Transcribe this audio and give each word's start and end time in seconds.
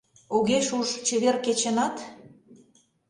Огеш 0.35 0.67
уж 0.79 0.89
чевер 1.05 1.35
кечынат? 1.45 1.95